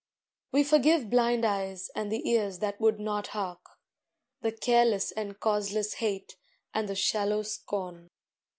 We 0.51 0.63
forgive 0.63 1.11
blind 1.11 1.45
eyes 1.45 1.91
and 1.95 2.11
the 2.11 2.27
ears 2.27 2.57
that 2.57 2.81
would 2.81 2.99
not 2.99 3.27
hark, 3.37 3.61
The 4.41 4.51
careless 4.51 5.11
and 5.11 5.39
causeless 5.39 5.93
hate 6.01 6.37
and 6.73 6.89
the 6.89 6.95
shallow 6.95 7.43
scorn. 7.43 8.09